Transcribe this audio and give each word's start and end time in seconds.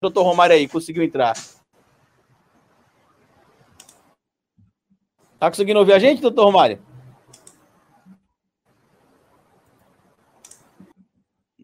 doutor 0.00 0.22
Romário 0.22 0.56
aí, 0.56 0.66
conseguiu 0.66 1.02
entrar. 1.02 1.34
Tá 5.38 5.48
conseguindo 5.50 5.78
ouvir 5.78 5.92
a 5.92 5.98
gente, 5.98 6.22
doutor 6.22 6.44
Romário? 6.44 6.78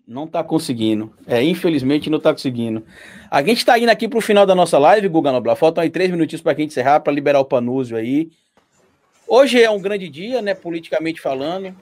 Não 0.06 0.24
está 0.24 0.44
conseguindo. 0.44 1.12
É, 1.26 1.42
infelizmente 1.42 2.08
não 2.08 2.18
está 2.18 2.32
conseguindo. 2.32 2.84
A 3.30 3.42
gente 3.42 3.58
está 3.58 3.78
indo 3.78 3.90
aqui 3.90 4.06
para 4.06 4.18
o 4.18 4.22
final 4.22 4.46
da 4.46 4.54
nossa 4.54 4.78
live, 4.78 5.08
Guga 5.08 5.32
Noblar. 5.32 5.56
Faltam 5.56 5.82
aí 5.82 5.90
três 5.90 6.10
minutinhos 6.10 6.42
para 6.42 6.52
a 6.52 6.54
gente 6.54 6.70
encerrar, 6.70 7.00
para 7.00 7.12
liberar 7.12 7.40
o 7.40 7.44
Panúzio 7.44 7.96
aí. 7.96 8.30
Hoje 9.26 9.60
é 9.60 9.68
um 9.68 9.80
grande 9.80 10.08
dia, 10.08 10.40
né, 10.40 10.54
politicamente 10.54 11.20
falando. 11.20 11.74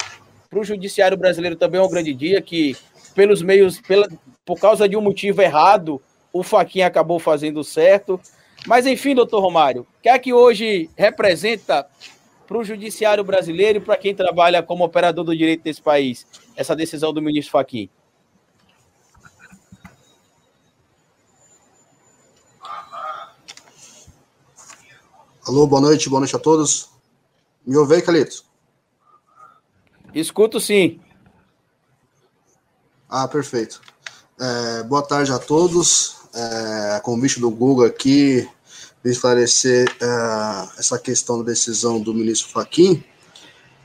Para 0.48 0.58
o 0.58 0.64
judiciário 0.64 1.16
brasileiro 1.16 1.56
também 1.56 1.80
é 1.80 1.84
um 1.84 1.90
grande 1.90 2.14
dia 2.14 2.40
que, 2.40 2.74
pelos 3.14 3.42
meios, 3.42 3.80
pela, 3.80 4.08
por 4.44 4.58
causa 4.58 4.88
de 4.88 4.96
um 4.96 5.02
motivo 5.02 5.42
errado, 5.42 6.00
o 6.34 6.42
Faquinha 6.42 6.88
acabou 6.88 7.20
fazendo 7.20 7.62
certo. 7.62 8.20
Mas 8.66 8.86
enfim, 8.86 9.14
doutor 9.14 9.40
Romário, 9.40 9.82
o 9.82 10.02
que 10.02 10.08
é 10.08 10.18
que 10.18 10.32
hoje 10.34 10.90
representa 10.96 11.86
para 12.44 12.58
o 12.58 12.64
judiciário 12.64 13.22
brasileiro 13.22 13.78
e 13.78 13.80
para 13.80 13.96
quem 13.96 14.14
trabalha 14.14 14.62
como 14.62 14.84
operador 14.84 15.24
do 15.24 15.36
direito 15.36 15.62
desse 15.62 15.80
país, 15.80 16.26
essa 16.56 16.74
decisão 16.74 17.12
do 17.12 17.22
ministro 17.22 17.52
Faquinha? 17.52 17.88
Alô, 25.46 25.66
boa 25.66 25.80
noite, 25.80 26.08
boa 26.08 26.20
noite 26.20 26.34
a 26.34 26.38
todos. 26.38 26.90
Me 27.64 27.76
ouve 27.76 27.94
aí, 27.94 28.02
Calito? 28.02 28.44
Escuto 30.12 30.58
sim. 30.58 31.00
Ah, 33.08 33.28
perfeito. 33.28 33.80
É, 34.40 34.82
boa 34.84 35.02
tarde 35.02 35.30
a 35.30 35.38
todos. 35.38 36.23
É, 36.34 37.00
convite 37.00 37.38
do 37.38 37.50
Google 37.50 37.84
aqui, 37.86 38.48
de 39.04 39.10
esclarecer 39.10 39.88
é, 40.00 40.68
essa 40.78 40.98
questão 40.98 41.38
da 41.38 41.44
decisão 41.44 42.00
do 42.00 42.12
ministro 42.12 42.50
Faquim. 42.50 43.04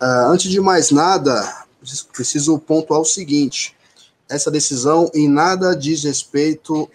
É, 0.02 0.06
antes 0.28 0.50
de 0.50 0.60
mais 0.60 0.92
nada, 0.92 1.66
preciso 2.12 2.58
pontuar 2.58 3.00
o 3.00 3.06
seguinte: 3.06 3.76
essa 4.28 4.50
decisão 4.50 5.10
em 5.14 5.28
nada 5.28 5.76
diz 5.76 6.04
respeito 6.04 6.90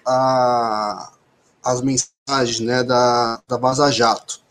às 1.62 1.80
mensagens 1.82 2.60
né, 2.60 2.82
da, 2.82 3.40
da 3.46 3.56
Vaza 3.56 3.90
Jato 3.90 4.44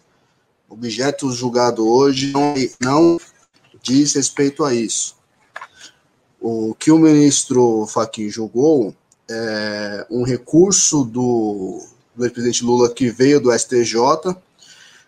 objeto 0.74 1.32
julgado 1.32 1.88
hoje 1.88 2.32
não, 2.34 2.56
não 2.82 3.20
diz 3.82 4.14
respeito 4.14 4.64
a 4.66 4.74
isso. 4.74 5.16
O 6.42 6.76
que 6.78 6.92
o 6.92 6.98
ministro 6.98 7.86
Fachin 7.88 8.30
julgou 8.30 8.94
é 9.36 10.06
um 10.10 10.24
recurso 10.24 11.04
do, 11.04 11.82
do 12.16 12.24
ex-presidente 12.24 12.64
Lula 12.64 12.94
que 12.94 13.10
veio 13.10 13.42
do 13.42 13.52
STJ, 13.52 13.98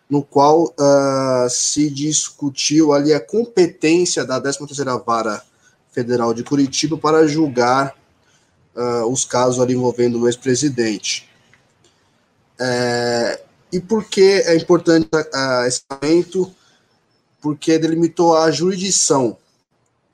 no 0.09 0.23
qual 0.23 0.63
uh, 0.63 1.49
se 1.49 1.89
discutiu 1.89 2.93
ali 2.93 3.13
a 3.13 3.19
competência 3.19 4.25
da 4.25 4.41
13ª 4.41 5.03
Vara 5.03 5.43
Federal 5.91 6.33
de 6.33 6.43
Curitiba 6.43 6.97
para 6.97 7.27
julgar 7.27 7.95
uh, 8.75 9.05
os 9.07 9.25
casos 9.25 9.59
ali 9.59 9.73
envolvendo 9.73 10.21
o 10.21 10.27
ex-presidente. 10.27 11.29
É, 12.59 13.41
e 13.71 13.79
por 13.79 14.05
que 14.05 14.21
é 14.21 14.55
importante 14.55 15.07
uh, 15.13 15.65
esse 15.67 15.81
momento? 15.89 16.53
Porque 17.41 17.77
delimitou 17.77 18.37
a 18.37 18.49
jurisdição, 18.49 19.37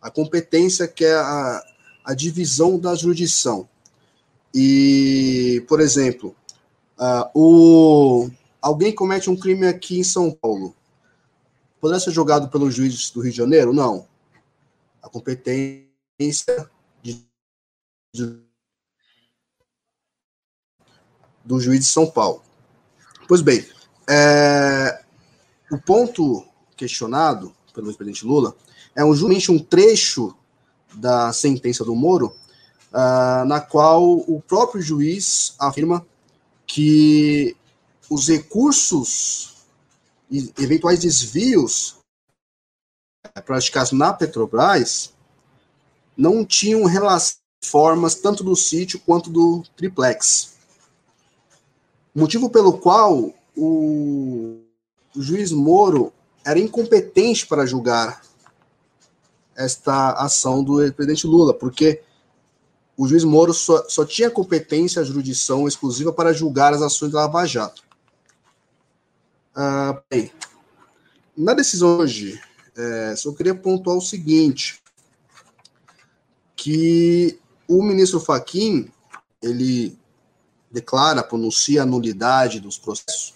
a 0.02 0.10
competência 0.10 0.88
que 0.88 1.06
é 1.06 1.14
a, 1.14 1.64
a 2.06 2.14
divisão 2.14 2.80
da 2.80 2.96
jurisdição. 2.96 3.68
E, 4.54 5.64
por 5.68 5.80
exemplo, 5.80 6.36
uh, 7.00 7.30
o, 7.34 8.30
alguém 8.62 8.94
comete 8.94 9.30
um 9.30 9.38
crime 9.38 9.66
aqui 9.68 10.00
em 10.00 10.04
São 10.04 10.32
Paulo. 10.32 10.76
Poderá 11.80 12.00
ser 12.00 12.12
julgado 12.12 12.50
pelos 12.50 12.76
juízes 12.76 13.10
do 13.10 13.22
Rio 13.22 13.32
de 13.32 13.38
Janeiro? 13.38 13.74
Não. 13.74 14.08
A 15.02 15.10
competência 15.10 16.70
de, 17.02 17.26
de, 18.14 18.40
do 21.44 21.60
juiz 21.60 21.80
de 21.80 21.86
São 21.86 22.06
Paulo. 22.06 22.44
Pois 23.28 23.42
bem, 23.42 23.66
é, 24.10 25.04
o 25.72 25.78
ponto 25.80 26.46
questionado 26.76 27.54
pelo 27.74 27.94
presidente 27.96 28.26
Lula 28.26 28.56
é 28.96 29.02
justamente 29.04 29.52
um 29.52 29.58
trecho 29.58 30.36
da 30.94 31.32
sentença 31.32 31.86
do 31.86 31.96
Moro, 31.96 32.36
uh, 32.92 33.46
na 33.46 33.60
qual 33.60 34.04
o 34.04 34.42
próprio 34.42 34.82
juiz 34.82 35.56
afirma 35.60 36.06
que 36.66 37.56
os 38.10 38.28
recursos 38.28 39.56
e 40.30 40.52
eventuais 40.60 41.00
desvios 41.00 41.98
praticados 43.46 43.92
na 43.92 44.14
Petrobras 44.14 45.14
não 46.18 46.46
tinham 46.46 46.86
relação 46.86 47.42
formas 47.64 48.16
tanto 48.16 48.44
do 48.44 48.56
sítio 48.56 49.00
quanto 49.00 49.30
do 49.30 49.64
triplex. 49.76 50.56
Motivo 52.14 52.50
pelo 52.50 52.78
qual 52.78 53.34
o, 53.56 54.60
o 55.16 55.22
juiz 55.22 55.52
Moro 55.52 56.12
era 56.44 56.60
incompetente 56.60 57.46
para 57.46 57.66
julgar 57.66 58.22
esta 59.56 60.14
ação 60.14 60.64
do 60.64 60.78
presidente 60.94 61.28
Lula, 61.28 61.54
porque 61.54 62.02
o 63.02 63.08
juiz 63.08 63.24
Moro 63.24 63.52
só, 63.52 63.84
só 63.90 64.06
tinha 64.06 64.30
competência, 64.30 65.04
jurisdição 65.04 65.68
exclusiva 65.68 66.14
para 66.14 66.32
julgar 66.32 66.72
as 66.72 66.84
ações 66.84 67.12
da 67.12 67.22
Lava 67.22 67.48
Jato. 67.48 67.84
Ah, 69.56 70.00
bem, 70.08 70.32
na 71.36 71.56
decisão 71.56 71.98
hoje, 71.98 72.40
é, 72.78 73.16
só 73.16 73.34
queria 73.34 73.56
pontuar 73.56 73.98
o 73.98 74.02
seguinte, 74.02 74.84
que 76.56 77.40
o 77.68 77.82
ministro 77.82 78.20
Faquim, 78.20 78.92
ele 79.42 79.98
declara, 80.70 81.24
pronuncia 81.24 81.82
a 81.82 81.88
nulidade 81.88 82.60
dos 82.60 82.78
processos. 82.78 83.34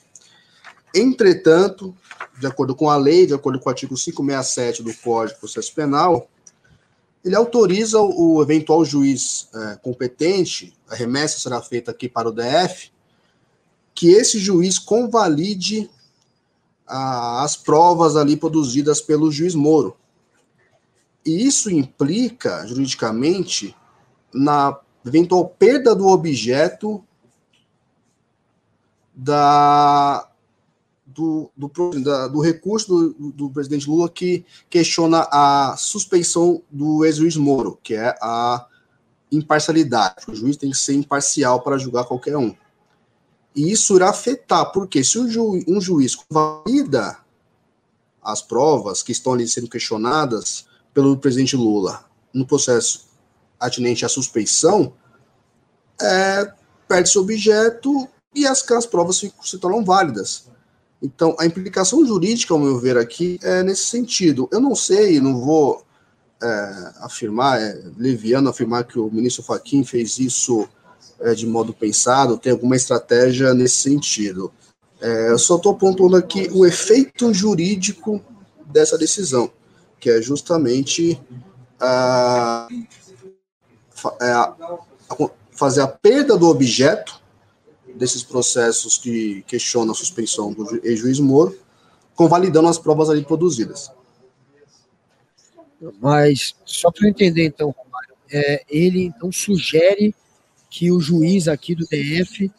Entretanto, 0.94 1.98
de 2.40 2.46
acordo 2.46 2.76
com 2.76 2.88
a 2.88 2.98
lei, 2.98 3.26
de 3.26 3.34
acordo 3.34 3.60
com 3.60 3.68
o 3.68 3.72
artigo 3.72 3.96
567 3.96 4.84
do 4.84 4.94
Código 4.94 5.34
de 5.34 5.40
Processo 5.40 5.74
Penal, 5.74 6.30
ele 7.26 7.36
autoriza 7.36 8.00
o 8.00 8.40
eventual 8.40 8.86
juiz 8.86 9.50
é, 9.52 9.76
competente, 9.78 10.78
a 10.88 10.94
remessa 10.94 11.40
será 11.40 11.60
feita 11.60 11.90
aqui 11.90 12.08
para 12.08 12.30
o 12.30 12.32
DF, 12.32 12.92
que 13.96 14.12
esse 14.12 14.38
juiz 14.38 14.78
convalide 14.78 15.90
a, 16.86 17.44
as 17.44 17.58
provas 17.58 18.16
ali 18.16 18.38
produzidas 18.38 19.02
pelo 19.02 19.32
juiz 19.32 19.56
Moro. 19.56 19.98
E 21.26 21.48
isso 21.48 21.72
implica, 21.72 22.64
juridicamente, 22.68 23.76
na 24.32 24.80
eventual 25.04 25.48
perda 25.48 25.96
do 25.96 26.06
objeto 26.06 27.04
da, 29.16 30.30
do, 31.16 31.50
do, 31.56 31.70
da, 32.02 32.28
do 32.28 32.42
recurso 32.42 33.14
do, 33.18 33.32
do, 33.32 33.50
presidente 33.50 33.90
Lula 33.90 34.10
que 34.10 34.46
questiona 34.70 35.28
a 35.32 35.76
suspeição 35.78 36.62
do 36.70 37.06
ex-juiz 37.06 37.38
Moro, 37.38 37.80
que 37.82 37.96
é 37.96 38.14
a 38.22 38.68
imparcialidade. 39.32 40.26
O 40.28 40.36
juiz 40.36 40.58
tem 40.58 40.70
que 40.70 40.78
ser 40.78 40.94
imparcial 40.94 41.62
para 41.62 41.78
julgar 41.78 42.04
qualquer 42.04 42.36
um. 42.36 42.54
E 43.56 43.72
isso 43.72 43.96
irá 43.96 44.10
afetar, 44.10 44.74
porque 44.74 45.04
se 45.04 45.18
um, 45.18 45.30
ju, 45.30 45.64
um 45.66 45.80
juiz 45.80 46.18
valida 46.30 47.18
as 48.22 48.42
provas 48.42 49.02
que 49.02 49.14
estão 49.14 49.34
ali 49.34 49.48
sendo 49.48 49.70
questionadas 49.70 50.66
pelo 50.94 51.16
presidente 51.16 51.56
Lula 51.56 52.04
no 52.34 52.46
processo 52.46 53.08
atinente 53.58 54.04
à 54.04 54.10
suspeição, 54.10 54.94
é, 56.02 56.52
perde-se 56.88 57.18
objeto 57.18 58.10
e 58.34 58.46
as, 58.46 58.70
as 58.72 58.86
provas 58.86 59.18
se, 59.18 59.34
se 59.42 59.58
tornam 59.58 59.86
válidas. 59.86 60.50
Então, 61.06 61.36
a 61.40 61.46
implicação 61.46 62.04
jurídica, 62.04 62.52
ao 62.52 62.60
meu 62.60 62.80
ver 62.80 62.98
aqui, 62.98 63.40
é 63.44 63.62
nesse 63.62 63.84
sentido. 63.84 64.50
Eu 64.52 64.60
não 64.60 64.74
sei, 64.74 65.20
não 65.20 65.40
vou 65.40 65.86
é, 66.42 66.94
afirmar, 67.02 67.62
é 67.62 67.80
leviano 67.96 68.50
afirmar 68.50 68.86
que 68.86 68.98
o 68.98 69.12
ministro 69.12 69.44
Fachin 69.44 69.84
fez 69.84 70.18
isso 70.18 70.68
é, 71.20 71.36
de 71.36 71.46
modo 71.46 71.74
pensado, 71.74 72.40
tem 72.40 72.52
alguma 72.52 72.76
estratégia 72.76 73.54
nesse 73.54 73.76
sentido. 73.76 74.52
É, 75.00 75.30
eu 75.30 75.38
só 75.38 75.58
estou 75.58 75.76
pontuando 75.76 76.16
aqui 76.16 76.50
o 76.52 76.66
efeito 76.66 77.32
jurídico 77.32 78.20
dessa 78.66 78.98
decisão, 78.98 79.52
que 80.00 80.10
é 80.10 80.20
justamente 80.24 81.22
a, 81.80 82.68
a, 84.20 84.42
a 84.42 85.30
fazer 85.52 85.82
a 85.82 85.88
perda 85.88 86.36
do 86.36 86.50
objeto 86.50 87.15
desses 87.96 88.24
processos 88.24 88.98
que 88.98 89.44
questionam 89.48 89.92
a 89.92 89.96
suspensão 89.96 90.54
do 90.54 90.80
ex-juiz 90.84 91.20
Moro, 91.20 91.58
convalidando 92.14 92.68
as 92.68 92.78
provas 92.78 93.10
ali 93.10 93.24
produzidas. 93.24 93.92
Mas, 96.00 96.56
só 96.66 96.92
para 96.92 97.08
eu 97.08 97.10
entender, 97.12 97.46
então, 97.46 97.76
Romário, 97.78 98.16
é, 98.32 98.64
ele 98.70 99.04
então 99.04 99.32
sugere 99.32 100.16
que 100.70 100.92
o 100.92 101.00
juiz 101.00 101.48
aqui 101.48 101.76
do 101.76 101.86
DF 101.86 102.52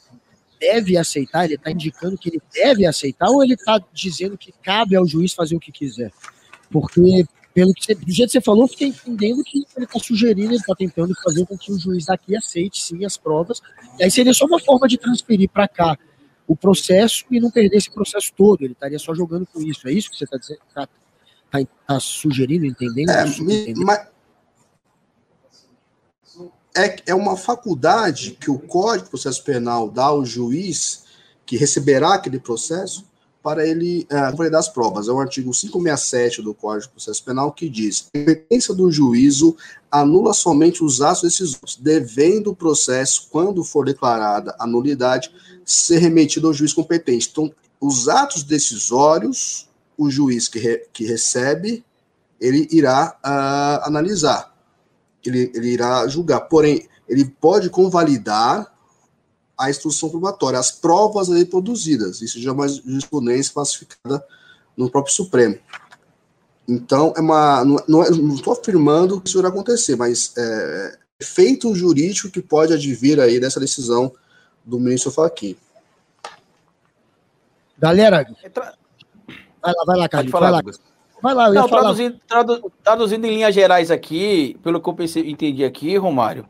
deve 0.61 0.97
aceitar, 0.97 1.45
ele 1.45 1.55
está 1.55 1.71
indicando 1.71 2.17
que 2.17 2.31
ele 2.31 2.41
deve 2.53 2.87
aceitar, 2.87 3.29
ou 3.29 3.43
ele 3.43 3.55
está 3.55 3.83
dizendo 3.93 4.39
que 4.39 4.53
cabe 4.63 4.97
ao 4.97 5.07
juiz 5.07 5.33
fazer 5.35 5.57
o 5.57 5.61
que 5.61 5.73
quiser? 5.73 6.13
Porque, 6.71 7.27
pelo 7.57 7.73
que 7.73 7.87
você, 7.87 7.95
do 7.95 8.13
jeito 8.13 8.29
que 8.29 8.33
você 8.33 8.41
falou, 8.43 8.69
fiquei 8.69 8.89
entendendo 8.89 9.43
que 9.43 9.65
ele 9.75 9.87
está 9.87 9.99
sugerindo, 9.99 10.51
ele 10.51 10.57
está 10.57 10.75
tentando 10.75 11.15
fazer 11.25 11.47
com 11.47 11.57
que 11.57 11.73
o 11.73 11.79
juiz 11.79 12.05
daqui 12.05 12.37
aceite 12.37 12.83
sim 12.83 13.03
as 13.03 13.17
provas, 13.17 13.63
e 13.99 14.05
aí 14.05 14.11
seria 14.11 14.35
só 14.35 14.45
uma 14.45 14.61
forma 14.61 14.87
de 14.87 14.99
transferir 14.99 15.49
para 15.49 15.67
cá 15.67 15.99
o 16.47 16.55
processo 16.55 17.25
e 17.31 17.41
não 17.41 17.51
perder 17.51 17.79
esse 17.79 17.91
processo 17.91 18.31
todo, 18.37 18.63
ele 18.63 18.75
estaria 18.75 18.99
só 18.99 19.15
jogando 19.15 19.47
com 19.47 19.63
isso, 19.63 19.89
é 19.89 19.93
isso 19.93 20.11
que 20.11 20.19
você 20.19 20.25
está 20.25 20.37
dizendo? 20.37 20.61
Tá, 20.75 20.87
tá, 21.51 21.59
tá, 21.87 21.99
sugerindo, 21.99 22.67
entendendo? 22.67 23.09
É, 23.09 23.27
isso, 23.27 23.43
me, 23.43 23.73
mas 23.77 24.07
é, 26.77 26.97
é 27.07 27.15
uma 27.15 27.39
faculdade 27.39 28.33
que 28.33 28.51
o 28.51 28.59
Código 28.59 29.05
de 29.05 29.11
Processo 29.11 29.43
Penal 29.43 29.91
dá 29.91 30.05
ao 30.05 30.27
juiz 30.27 31.07
que 31.47 31.57
receberá 31.57 32.17
aquele 32.17 32.39
processo 32.39 33.03
para 33.47 33.65
ele 33.65 34.05
é, 34.11 34.33
validar 34.33 34.59
as 34.59 34.69
provas. 34.69 35.07
É 35.07 35.13
o 35.13 35.21
artigo 35.21 35.53
567 35.53 36.43
do 36.43 36.53
Código 36.53 36.89
de 36.89 36.89
Processo 36.89 37.25
Penal 37.25 37.53
que 37.53 37.69
diz: 37.69 38.09
a 38.13 38.19
competência 38.19 38.75
do 38.75 38.91
juízo 38.91 39.57
anula 39.89 40.35
somente 40.35 40.83
os 40.83 41.01
atos 41.01 41.23
decisórios, 41.23 41.77
devendo 41.81 42.51
o 42.51 42.57
processo, 42.57 43.29
quando 43.31 43.63
for 43.63 43.87
declarada 43.87 44.53
a 44.59 44.67
nulidade, 44.67 45.31
ser 45.65 45.99
remetido 45.99 46.49
ao 46.49 46.53
juiz 46.53 46.73
competente. 46.73 47.29
Então, 47.31 47.55
os 47.81 48.09
atos 48.09 48.43
decisórios, 48.43 49.69
o 49.97 50.11
juiz 50.11 50.49
que, 50.49 50.59
re, 50.59 50.83
que 50.93 51.05
recebe, 51.07 51.85
ele 52.41 52.67
irá 52.73 53.17
uh, 53.25 53.87
analisar 53.87 54.57
ele, 55.29 55.53
ele 55.55 55.69
irá 55.69 56.07
julgar. 56.09 56.41
Porém, 56.41 56.89
ele 57.09 57.25
pode 57.25 57.71
convalidar 57.71 58.73
a 59.59 59.71
instrução 59.71 60.11
probatória, 60.11 60.59
as 60.59 60.71
provas 60.71 61.31
ali 61.31 61.45
produzidas. 61.45 62.21
Isso 62.21 62.41
já 62.41 62.51
é 62.51 62.53
uma 62.53 62.69
jurisprudência 62.69 63.53
classificada 63.53 64.25
no 64.77 64.91
próprio 64.91 65.15
Supremo. 65.15 65.59
Então, 66.69 67.15
é 67.17 67.21
uma, 67.21 67.65
não 67.65 68.35
estou 68.35 68.53
é, 68.53 68.59
afirmando 68.59 69.21
que 69.21 69.29
isso 69.29 69.39
irá 69.39 69.49
acontecer, 69.49 69.97
mas 69.97 70.33
é 70.37 70.99
efeito 71.21 71.75
jurídico 71.75 72.31
que 72.31 72.43
pode 72.43 72.73
advir 72.73 73.21
aí 73.21 73.41
dessa 73.41 73.61
decisão 73.61 74.13
do 74.65 74.79
ministro 74.79 75.11
Fachin. 75.11 75.57
Galera, 77.79 78.27
vai 79.63 79.73
lá, 79.73 79.85
vai 79.87 79.99
lá, 79.99 80.09
Carlos. 80.09 80.33
Vai 80.33 80.51
lá. 80.51 80.63
Vai 81.23 81.35
lá, 81.35 81.49
eu 81.49 81.55
Não, 81.55 81.69
traduzindo, 81.69 82.21
tradu, 82.27 82.73
traduzindo 82.83 83.25
em 83.27 83.35
linhas 83.35 83.55
gerais 83.55 83.91
aqui, 83.91 84.57
pelo 84.63 84.81
que 84.81 84.89
eu 84.89 84.95
pensei, 84.95 85.31
entendi 85.31 85.65
aqui, 85.65 85.97
Romário, 85.97 86.47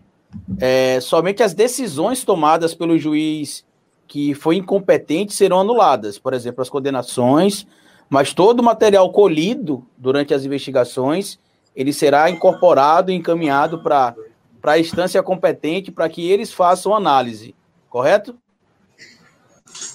é, 0.58 1.00
somente 1.00 1.43
as 1.43 1.55
decisões 1.55 2.25
tomadas 2.25 2.75
pelo 2.75 2.99
juiz 2.99 3.64
que 4.06 4.34
foi 4.34 4.56
incompetente 4.56 5.34
serão 5.34 5.61
anuladas. 5.61 6.19
Por 6.19 6.32
exemplo, 6.32 6.62
as 6.62 6.69
condenações, 6.69 7.67
mas 8.08 8.32
todo 8.32 8.61
o 8.61 8.62
material 8.62 9.11
colhido 9.11 9.84
durante 9.96 10.32
as 10.32 10.44
investigações, 10.44 11.38
ele 11.75 11.93
será 11.93 12.31
incorporado 12.31 13.11
e 13.11 13.14
encaminhado 13.14 13.82
para 13.82 14.14
a 14.62 14.78
instância 14.78 15.23
competente 15.23 15.90
para 15.90 16.08
que 16.08 16.31
eles 16.31 16.52
façam 16.52 16.94
análise, 16.94 17.55
correto? 17.90 18.37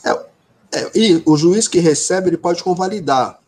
É, 0.05 0.11
é, 0.77 0.91
e 0.93 1.23
o 1.25 1.37
juiz 1.37 1.67
que 1.67 1.79
recebe, 1.79 2.29
ele 2.29 2.37
pode 2.37 2.63
convalidar 2.63 3.41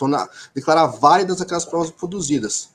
tornar, 0.00 0.30
declarar 0.54 0.86
válidas 0.86 1.42
aquelas 1.42 1.66
provas 1.66 1.90
produzidas. 1.90 2.70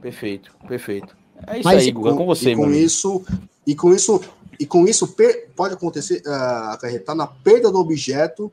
Perfeito, 0.00 0.52
perfeito. 0.66 1.16
É 1.46 1.58
isso 1.58 1.64
Mas, 1.64 1.82
aí, 1.82 1.90
Guga, 1.90 2.14
com 2.14 2.26
você, 2.26 2.52
e 2.52 2.56
com 2.56 2.70
isso 2.70 3.24
E 3.66 3.74
com 3.74 3.94
isso, 3.94 4.20
e 4.58 4.66
com 4.66 4.86
isso 4.86 5.14
pode 5.54 5.74
acontecer, 5.74 6.22
uh, 6.26 6.70
acarretar 6.72 7.14
na 7.14 7.26
perda 7.26 7.70
do 7.70 7.78
objeto, 7.78 8.52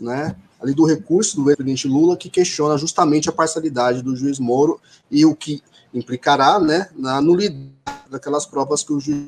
né, 0.00 0.34
ali 0.60 0.74
do 0.74 0.84
recurso 0.84 1.36
do 1.36 1.44
presidente 1.44 1.86
Lula, 1.86 2.16
que 2.16 2.30
questiona 2.30 2.78
justamente 2.78 3.28
a 3.28 3.32
parcialidade 3.32 4.02
do 4.02 4.16
juiz 4.16 4.38
Moro 4.38 4.80
e 5.10 5.24
o 5.24 5.34
que 5.34 5.62
implicará, 5.92 6.58
né, 6.58 6.88
na 6.96 7.20
nulidade 7.20 7.70
daquelas 8.10 8.46
provas 8.46 8.82
que 8.82 8.92
o 8.92 9.00
juiz 9.00 9.26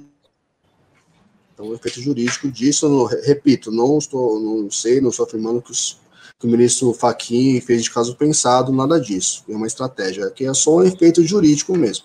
então, 1.57 1.69
o 1.69 1.75
efeito 1.75 2.03
jurídico 2.03 2.51
disso, 2.51 2.87
não, 2.87 3.07
repito, 3.07 3.73
não 3.73 3.97
estou, 3.97 4.39
não 4.39 4.71
sei, 4.71 5.01
não 5.01 5.09
estou 5.09 5.25
afirmando 5.25 5.63
que 5.63 5.71
os 5.71 5.99
que 6.39 6.47
o 6.47 6.51
ministro 6.51 6.93
Fachin 6.93 7.61
fez 7.61 7.85
de 7.85 7.91
caso 7.91 8.15
pensado, 8.15 8.71
nada 8.71 9.01
disso. 9.01 9.43
É 9.49 9.57
uma 9.57 9.67
estratégia, 9.67 10.31
que 10.31 10.47
é 10.47 10.53
só 10.53 10.77
um 10.77 10.83
efeito 10.83 11.23
jurídico 11.23 11.77
mesmo. 11.77 12.05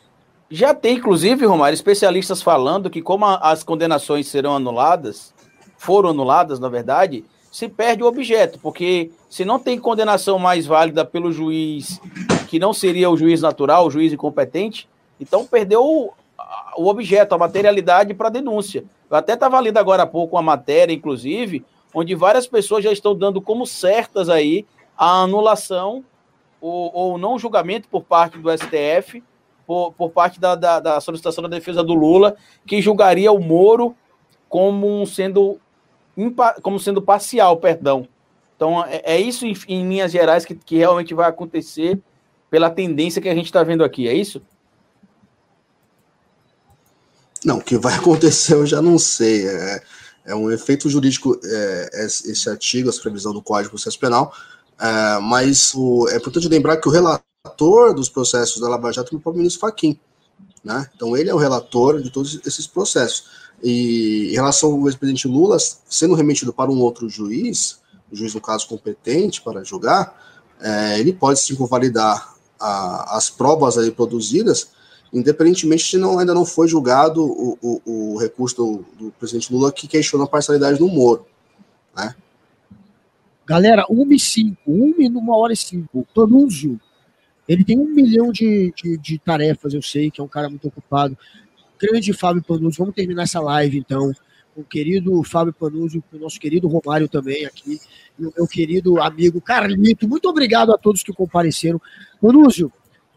Já 0.49 0.73
tem, 0.73 0.97
inclusive, 0.97 1.45
Romário, 1.45 1.75
especialistas 1.75 2.41
falando 2.41 2.89
que 2.89 3.01
como 3.01 3.25
as 3.25 3.63
condenações 3.63 4.27
serão 4.27 4.55
anuladas, 4.55 5.33
foram 5.77 6.09
anuladas, 6.09 6.59
na 6.59 6.69
verdade, 6.69 7.25
se 7.51 7.67
perde 7.67 8.03
o 8.03 8.07
objeto, 8.07 8.59
porque 8.59 9.11
se 9.29 9.43
não 9.43 9.59
tem 9.59 9.77
condenação 9.77 10.39
mais 10.39 10.65
válida 10.65 11.03
pelo 11.03 11.31
juiz, 11.31 11.99
que 12.47 12.59
não 12.59 12.73
seria 12.73 13.09
o 13.09 13.17
juiz 13.17 13.41
natural, 13.41 13.85
o 13.85 13.91
juiz 13.91 14.13
incompetente, 14.13 14.87
então 15.19 15.45
perdeu 15.45 15.83
o, 15.83 16.89
objeto, 16.89 17.35
a 17.35 17.37
materialidade 17.37 18.13
para 18.13 18.29
denúncia. 18.29 18.83
Eu 19.09 19.17
até 19.17 19.33
estava 19.33 19.59
lendo 19.59 19.77
agora 19.77 20.03
há 20.03 20.07
pouco 20.07 20.37
uma 20.37 20.41
matéria, 20.41 20.93
inclusive, 20.93 21.65
onde 21.93 22.15
várias 22.15 22.47
pessoas 22.47 22.83
já 22.83 22.91
estão 22.91 23.15
dando 23.15 23.41
como 23.41 23.65
certas 23.65 24.29
aí 24.29 24.65
a 24.97 25.23
anulação 25.23 26.03
ou, 26.59 26.91
ou 26.93 27.17
não 27.17 27.39
julgamento 27.39 27.87
por 27.87 28.03
parte 28.03 28.37
do 28.37 28.49
STF, 28.51 29.23
por, 29.65 29.93
por 29.93 30.11
parte 30.11 30.39
da, 30.39 30.53
da, 30.55 30.79
da, 30.79 31.01
solicitação 31.01 31.41
da 31.41 31.49
defesa 31.49 31.83
do 31.83 31.93
Lula, 31.93 32.35
que 32.65 32.81
julgaria 32.81 33.31
o 33.31 33.39
Moro 33.39 33.95
como 34.47 35.05
sendo, 35.07 35.59
como 36.61 36.79
sendo 36.79 37.01
parcial, 37.01 37.57
perdão. 37.57 38.07
Então, 38.55 38.85
é, 38.85 39.01
é 39.03 39.19
isso, 39.19 39.45
em, 39.45 39.55
em, 39.67 39.87
linhas 39.87 40.11
gerais, 40.11 40.45
que, 40.45 40.53
que 40.53 40.77
realmente 40.77 41.13
vai 41.13 41.27
acontecer 41.27 41.99
pela 42.49 42.69
tendência 42.69 43.21
que 43.21 43.29
a 43.29 43.33
gente 43.33 43.45
está 43.45 43.63
vendo 43.63 43.83
aqui, 43.83 44.07
é 44.07 44.13
isso? 44.13 44.41
Não, 47.43 47.57
o 47.57 47.63
que 47.63 47.77
vai 47.77 47.95
acontecer 47.97 48.53
eu 48.53 48.65
já 48.65 48.81
não 48.81 48.99
sei. 48.99 49.47
É, 49.47 49.81
é 50.31 50.35
um 50.35 50.49
efeito 50.49 50.89
jurídico 50.89 51.37
é, 51.43 51.89
esse 52.07 52.49
artigo, 52.49 52.89
essa 52.89 53.01
previsão 53.01 53.33
do 53.33 53.41
Código 53.41 53.65
de 53.65 53.69
Processo 53.71 53.99
Penal, 53.99 54.33
é, 54.79 55.19
mas 55.19 55.73
o, 55.75 56.07
é 56.09 56.15
importante 56.15 56.47
lembrar 56.47 56.77
que 56.77 56.87
o 56.87 56.91
relator 56.91 57.93
dos 57.93 58.07
processos 58.07 58.61
da 58.61 58.69
Lava 58.69 58.91
Jato 58.91 59.13
é 59.13 59.17
o 59.17 59.21
próprio 59.21 59.41
ministro 59.41 59.59
Fachin, 59.59 59.99
né? 60.63 60.89
Então 60.95 61.17
ele 61.17 61.29
é 61.29 61.33
o 61.33 61.37
relator 61.37 62.01
de 62.01 62.09
todos 62.09 62.39
esses 62.45 62.65
processos. 62.65 63.25
E 63.61 64.29
em 64.31 64.33
relação 64.33 64.71
ao 64.71 64.87
ex-presidente 64.87 65.27
Lula 65.27 65.57
sendo 65.59 66.15
remetido 66.15 66.53
para 66.53 66.71
um 66.71 66.79
outro 66.79 67.09
juiz, 67.09 67.79
o 68.11 68.15
juiz 68.15 68.33
no 68.33 68.41
caso 68.41 68.67
competente 68.67 69.41
para 69.41 69.63
julgar, 69.63 70.17
é, 70.61 70.99
ele 70.99 71.11
pode 71.11 71.39
sim 71.39 71.55
convalidar 71.55 72.35
a, 72.59 73.17
as 73.17 73.29
provas 73.29 73.77
aí 73.77 73.91
produzidas 73.91 74.69
independentemente 75.13 75.83
se 75.83 75.97
não, 75.97 76.19
ainda 76.19 76.33
não 76.33 76.45
foi 76.45 76.67
julgado 76.67 77.23
o, 77.23 77.57
o, 77.61 78.13
o 78.13 78.17
recurso 78.17 78.55
do, 78.55 78.85
do, 78.97 79.11
presidente 79.11 79.51
Lula 79.51 79.71
que 79.71 79.87
questiona 79.87 80.25
a 80.25 80.27
parcialidade 80.27 80.79
do 80.79 80.87
Moro. 80.87 81.25
Né? 81.95 82.15
Galera, 83.45 83.85
1 83.89 84.13
e 84.13 84.19
5, 84.19 84.57
1 84.65 85.01
e 85.01 85.09
numa 85.09 85.35
hora 85.35 85.51
e 85.51 85.57
5. 85.57 86.07
Tonúzio, 86.13 86.79
ele 87.47 87.65
tem 87.65 87.77
um 87.77 87.85
milhão 87.85 88.31
de, 88.31 88.73
de, 88.75 88.97
de, 88.97 89.19
tarefas, 89.19 89.73
eu 89.73 89.81
sei 89.81 90.09
que 90.09 90.21
é 90.21 90.23
um 90.23 90.27
cara 90.27 90.49
muito 90.49 90.67
ocupado. 90.67 91.17
Grande 91.77 92.13
Fábio 92.13 92.43
Panuzio, 92.43 92.79
vamos 92.79 92.95
terminar 92.95 93.23
essa 93.23 93.41
live 93.41 93.77
então. 93.77 94.11
Com 94.53 94.61
o 94.61 94.65
querido 94.65 95.23
Fábio 95.23 95.53
Panuzio, 95.53 96.03
com 96.09 96.17
o 96.17 96.19
nosso 96.19 96.39
querido 96.39 96.67
Romário 96.67 97.07
também 97.07 97.45
aqui, 97.45 97.79
e 98.19 98.25
o 98.25 98.33
meu 98.35 98.47
querido 98.47 99.01
amigo 99.01 99.41
Carlito. 99.41 100.07
Muito 100.07 100.27
obrigado 100.29 100.73
a 100.73 100.77
todos 100.77 101.03
que 101.03 101.13
compareceram. 101.13 101.81
Panuzio, 102.21 102.71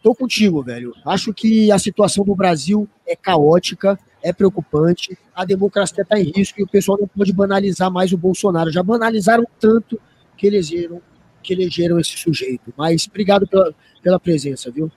Tô 0.05 0.15
contigo, 0.15 0.63
velho. 0.63 0.95
Acho 1.03 1.33
que 1.33 1.73
a 1.73 1.79
situação 1.79 2.27
do 2.27 2.35
Brasil 2.35 2.87
é 3.09 3.17
caótica, 3.17 3.99
é 4.23 4.35
preocupante, 4.35 5.17
a 5.35 5.47
democracia 5.47 6.03
está 6.03 6.21
em 6.21 6.31
risco 6.31 6.61
e 6.61 6.63
o 6.63 6.69
pessoal 6.69 6.99
não 7.01 7.09
pode 7.09 7.33
banalizar 7.33 7.91
mais 7.91 8.13
o 8.13 8.19
Bolsonaro. 8.19 8.71
Já 8.71 8.83
banalizaram 8.83 9.47
tanto 9.59 9.99
que 10.37 10.47
elegeram, 10.47 11.01
que 11.43 11.55
elegeram 11.55 11.99
esse 11.99 12.19
sujeito. 12.19 12.71
Mas 12.77 13.09
obrigado 13.09 13.47
pela, 13.47 13.75
pela 14.03 14.21
presença, 14.21 14.71
viu? 14.71 14.93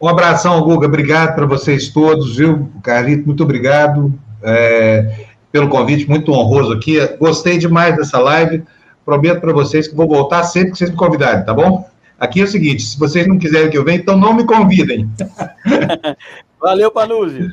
Um 0.00 0.08
abração, 0.08 0.58
Guga. 0.62 0.86
Obrigado 0.86 1.34
para 1.34 1.44
vocês 1.44 1.90
todos, 1.90 2.36
viu? 2.38 2.72
Carlito, 2.82 3.26
muito 3.26 3.42
obrigado 3.42 4.18
é, 4.42 5.26
pelo 5.52 5.68
convite, 5.68 6.08
muito 6.08 6.32
honroso 6.32 6.72
aqui. 6.72 6.96
Gostei 7.18 7.58
demais 7.58 7.94
dessa 7.94 8.18
live. 8.20 8.64
Prometo 9.04 9.42
para 9.42 9.52
vocês 9.52 9.86
que 9.86 9.94
vou 9.94 10.08
voltar 10.08 10.44
sempre 10.44 10.72
que 10.72 10.78
vocês 10.78 10.88
me 10.88 10.96
convidarem, 10.96 11.44
tá 11.44 11.52
bom? 11.52 11.92
Aqui 12.18 12.40
é 12.40 12.44
o 12.44 12.48
seguinte: 12.48 12.82
se 12.82 12.98
vocês 12.98 13.26
não 13.26 13.38
quiserem 13.38 13.70
que 13.70 13.78
eu 13.78 13.84
venha, 13.84 13.98
então 13.98 14.16
não 14.16 14.34
me 14.34 14.44
convidem. 14.44 15.10
Valeu, 16.60 16.90
Panuzzi. 16.90 17.50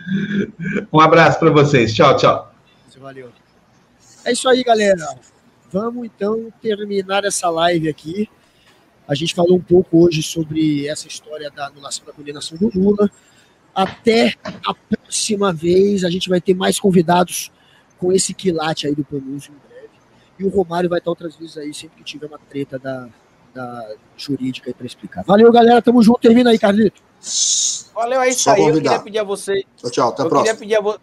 Um 0.91 0.99
abraço 0.99 1.39
para 1.39 1.49
vocês. 1.49 1.93
Tchau, 1.93 2.15
tchau. 2.15 2.53
Valeu. 2.97 3.31
É 4.23 4.31
isso 4.31 4.47
aí, 4.47 4.63
galera. 4.63 5.03
Vamos 5.71 6.05
então 6.05 6.53
terminar 6.61 7.25
essa 7.25 7.49
live 7.49 7.89
aqui. 7.89 8.29
A 9.07 9.15
gente 9.15 9.33
falou 9.33 9.57
um 9.57 9.61
pouco 9.61 10.05
hoje 10.05 10.21
sobre 10.21 10.87
essa 10.87 11.07
história 11.07 11.49
da 11.49 11.65
anulação 11.65 12.05
da 12.05 12.13
condenação 12.13 12.57
do 12.57 12.71
Lula. 12.73 13.09
Até 13.73 14.35
a 14.63 14.73
próxima 14.73 15.51
vez. 15.51 16.03
A 16.03 16.09
gente 16.11 16.29
vai 16.29 16.39
ter 16.39 16.53
mais 16.53 16.79
convidados 16.79 17.51
com 17.97 18.11
esse 18.11 18.33
quilate 18.33 18.85
aí 18.85 18.93
do 18.93 19.03
Panúzio 19.03 19.51
em 19.51 19.67
breve. 19.67 19.89
E 20.37 20.43
o 20.45 20.49
Romário 20.49 20.89
vai 20.89 20.99
estar 20.99 21.09
outras 21.09 21.35
vezes 21.35 21.57
aí, 21.57 21.73
sempre 21.73 21.97
que 21.97 22.03
tiver 22.03 22.27
uma 22.27 22.39
treta 22.39 22.77
da, 22.77 23.09
da 23.53 23.89
jurídica 24.17 24.69
aí 24.69 24.73
para 24.73 24.85
explicar. 24.85 25.23
Valeu, 25.23 25.51
galera. 25.51 25.81
Tamo 25.81 26.01
junto. 26.01 26.19
Termina 26.19 26.51
aí, 26.51 26.59
Carlito. 26.59 27.01
Valeu, 27.93 28.21
é 28.21 28.29
isso 28.29 28.43
Só 28.43 28.51
aí. 28.51 28.57
Convidar. 28.57 28.77
Eu 28.77 28.81
queria 28.81 28.99
pedir 28.99 29.19
a 29.19 29.23
vocês. 29.23 29.63
Tchau, 29.77 29.91
tchau. 29.91 30.09
Até 30.09 30.23
a 30.23 30.25
próxima. 30.25 30.57
Pedir 30.57 30.75
a 30.75 30.81
vo... 30.81 30.99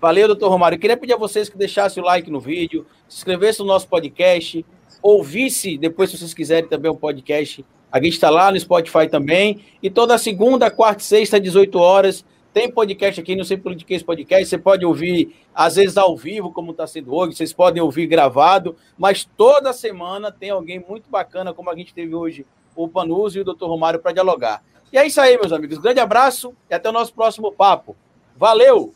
Valeu, 0.00 0.28
doutor 0.28 0.48
Romário. 0.48 0.76
Eu 0.76 0.80
queria 0.80 0.96
pedir 0.96 1.12
a 1.12 1.16
vocês 1.16 1.48
que 1.48 1.58
deixassem 1.58 2.02
o 2.02 2.06
like 2.06 2.30
no 2.30 2.40
vídeo, 2.40 2.86
se 3.06 3.18
inscrevessem 3.18 3.66
no 3.66 3.70
nosso 3.70 3.86
podcast, 3.86 4.64
ouvisse 5.02 5.76
depois, 5.76 6.10
se 6.10 6.16
vocês 6.16 6.32
quiserem, 6.32 6.68
também 6.68 6.90
o 6.90 6.94
um 6.94 6.96
podcast. 6.96 7.64
A 7.92 7.98
gente 8.02 8.14
está 8.14 8.30
lá 8.30 8.50
no 8.50 8.58
Spotify 8.58 9.08
também. 9.08 9.62
E 9.82 9.90
toda 9.90 10.16
segunda, 10.16 10.70
quarta 10.70 11.02
e 11.02 11.04
sexta, 11.04 11.40
18 11.40 11.78
horas, 11.78 12.24
tem 12.52 12.70
podcast 12.70 13.20
aqui 13.20 13.36
no 13.36 13.44
Sem 13.44 13.58
Politiquês 13.58 14.02
Podcast. 14.02 14.46
Você 14.46 14.58
pode 14.58 14.84
ouvir, 14.84 15.36
às 15.54 15.76
vezes, 15.76 15.96
ao 15.96 16.16
vivo, 16.16 16.52
como 16.52 16.72
está 16.72 16.86
sendo 16.86 17.14
hoje. 17.14 17.36
Vocês 17.36 17.52
podem 17.52 17.82
ouvir 17.82 18.06
gravado. 18.06 18.76
Mas 18.98 19.24
toda 19.24 19.72
semana 19.72 20.32
tem 20.32 20.50
alguém 20.50 20.84
muito 20.86 21.08
bacana, 21.08 21.54
como 21.54 21.70
a 21.70 21.76
gente 21.76 21.94
teve 21.94 22.14
hoje, 22.14 22.44
o 22.74 22.88
Panuso 22.88 23.38
e 23.38 23.40
o 23.40 23.44
doutor 23.44 23.68
Romário, 23.68 24.00
para 24.00 24.12
dialogar. 24.12 24.62
E 24.92 24.98
é 24.98 25.06
isso 25.06 25.20
aí, 25.20 25.38
meus 25.38 25.52
amigos. 25.52 25.78
Grande 25.78 26.00
abraço 26.00 26.52
e 26.68 26.74
até 26.74 26.88
o 26.88 26.92
nosso 26.92 27.14
próximo 27.14 27.52
papo. 27.52 27.96
Valeu! 28.36 28.92